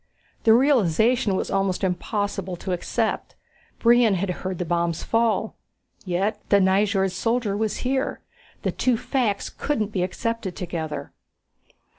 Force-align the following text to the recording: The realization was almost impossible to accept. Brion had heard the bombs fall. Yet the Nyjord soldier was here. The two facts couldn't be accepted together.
The 0.45 0.53
realization 0.53 1.35
was 1.35 1.51
almost 1.51 1.83
impossible 1.83 2.55
to 2.55 2.71
accept. 2.71 3.35
Brion 3.77 4.15
had 4.15 4.31
heard 4.31 4.57
the 4.57 4.65
bombs 4.65 5.03
fall. 5.03 5.55
Yet 6.05 6.41
the 6.49 6.59
Nyjord 6.59 7.11
soldier 7.11 7.55
was 7.55 7.77
here. 7.85 8.19
The 8.63 8.71
two 8.71 8.97
facts 8.97 9.51
couldn't 9.51 9.91
be 9.91 10.01
accepted 10.01 10.55
together. 10.55 11.11